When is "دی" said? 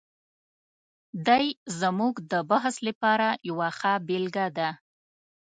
1.27-1.45